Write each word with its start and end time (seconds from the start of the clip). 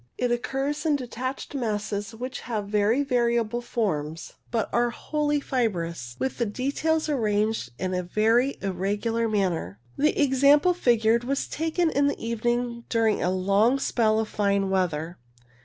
It 0.17 0.31
occurs 0.31 0.83
in 0.83 0.95
detached 0.95 1.53
masses 1.53 2.15
which 2.15 2.39
have 2.39 2.65
very 2.67 3.03
variable 3.03 3.61
forms 3.61 4.33
but 4.49 4.67
are 4.73 4.89
wholly 4.89 5.39
fibrous, 5.39 6.15
with 6.17 6.39
the 6.39 6.45
details 6.47 7.07
arranged 7.07 7.69
in 7.77 7.93
a 7.93 8.01
very 8.01 8.57
irregular 8.63 9.29
manner. 9.29 9.79
The 9.99 10.19
example 10.19 10.73
figured 10.73 11.23
was 11.23 11.47
taken 11.47 11.91
in 11.91 12.07
the 12.07 12.17
evening 12.19 12.83
during 12.89 13.21
a 13.21 13.29
long 13.29 13.77
spell 13.77 14.19
of 14.19 14.27
fine 14.27 14.71
weather. 14.71 15.19